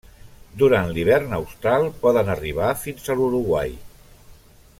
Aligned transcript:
Durant 0.61 0.87
l'hivern 0.95 1.35
austral 1.39 1.85
poden 2.07 2.33
arribar 2.37 2.73
fins 2.87 3.07
a 3.15 3.19
l'Uruguai. 3.21 3.79